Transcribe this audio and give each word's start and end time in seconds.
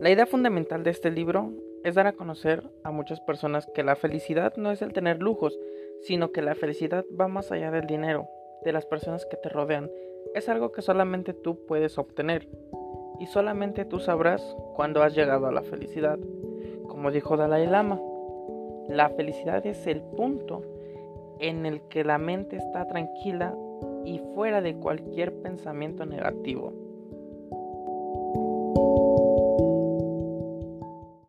La 0.00 0.10
idea 0.10 0.26
fundamental 0.26 0.84
de 0.84 0.90
este 0.90 1.10
libro 1.10 1.52
es 1.82 1.96
dar 1.96 2.06
a 2.06 2.12
conocer 2.12 2.62
a 2.84 2.92
muchas 2.92 3.20
personas 3.20 3.66
que 3.74 3.82
la 3.82 3.96
felicidad 3.96 4.54
no 4.56 4.70
es 4.70 4.80
el 4.80 4.92
tener 4.92 5.20
lujos, 5.20 5.58
sino 6.02 6.30
que 6.30 6.40
la 6.40 6.54
felicidad 6.54 7.04
va 7.20 7.26
más 7.26 7.50
allá 7.50 7.72
del 7.72 7.88
dinero, 7.88 8.28
de 8.64 8.72
las 8.72 8.86
personas 8.86 9.26
que 9.26 9.36
te 9.36 9.48
rodean. 9.48 9.90
Es 10.36 10.48
algo 10.48 10.70
que 10.70 10.82
solamente 10.82 11.34
tú 11.34 11.66
puedes 11.66 11.98
obtener 11.98 12.48
y 13.18 13.26
solamente 13.26 13.84
tú 13.84 13.98
sabrás 13.98 14.40
cuándo 14.76 15.02
has 15.02 15.16
llegado 15.16 15.48
a 15.48 15.52
la 15.52 15.62
felicidad. 15.62 16.20
Como 16.86 17.10
dijo 17.10 17.36
Dalai 17.36 17.66
Lama, 17.66 18.00
la 18.88 19.08
felicidad 19.10 19.66
es 19.66 19.84
el 19.88 20.00
punto 20.02 20.62
en 21.40 21.66
el 21.66 21.80
que 21.88 22.04
la 22.04 22.18
mente 22.18 22.54
está 22.54 22.86
tranquila 22.86 23.52
y 24.04 24.20
fuera 24.32 24.60
de 24.60 24.76
cualquier 24.76 25.34
pensamiento 25.42 26.06
negativo. 26.06 26.87